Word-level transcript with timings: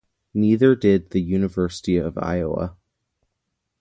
Neither 0.33 0.75
did 0.75 1.11
the 1.11 1.21
University 1.21 1.97
of 1.97 2.17
Iowa. 2.17 2.75